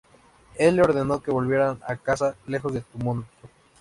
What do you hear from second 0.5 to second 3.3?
Él le ordenó que volviera a casa, lejos del tumulto.